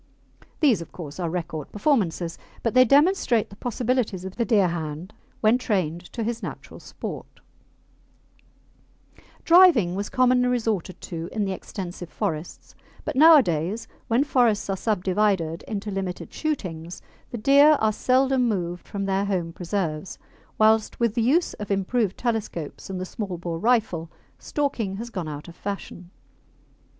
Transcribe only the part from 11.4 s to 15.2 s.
the extensive forests, but nowadays when forests are sub